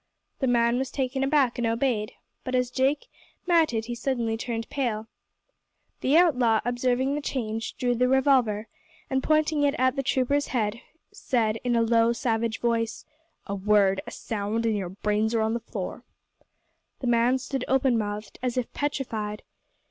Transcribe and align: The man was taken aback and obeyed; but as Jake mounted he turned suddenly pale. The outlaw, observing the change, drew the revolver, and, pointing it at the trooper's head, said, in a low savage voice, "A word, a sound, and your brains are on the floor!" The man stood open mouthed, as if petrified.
The 0.39 0.47
man 0.47 0.79
was 0.79 0.89
taken 0.89 1.23
aback 1.23 1.59
and 1.59 1.67
obeyed; 1.67 2.13
but 2.43 2.55
as 2.55 2.71
Jake 2.71 3.05
mounted 3.45 3.85
he 3.85 3.93
turned 3.93 3.97
suddenly 3.99 4.65
pale. 4.67 5.05
The 5.99 6.17
outlaw, 6.17 6.59
observing 6.65 7.13
the 7.13 7.21
change, 7.21 7.77
drew 7.77 7.93
the 7.93 8.07
revolver, 8.07 8.67
and, 9.11 9.21
pointing 9.21 9.61
it 9.61 9.75
at 9.77 9.95
the 9.95 10.01
trooper's 10.01 10.47
head, 10.47 10.81
said, 11.13 11.59
in 11.63 11.75
a 11.75 11.83
low 11.83 12.13
savage 12.13 12.59
voice, 12.61 13.05
"A 13.45 13.53
word, 13.53 14.01
a 14.07 14.11
sound, 14.11 14.65
and 14.65 14.75
your 14.75 14.89
brains 14.89 15.35
are 15.35 15.41
on 15.41 15.53
the 15.53 15.59
floor!" 15.59 16.03
The 17.01 17.05
man 17.05 17.37
stood 17.37 17.63
open 17.67 17.95
mouthed, 17.95 18.39
as 18.41 18.57
if 18.57 18.73
petrified. 18.73 19.43